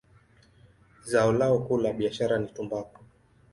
[1.11, 2.99] Zao lao kuu la biashara ni tumbaku.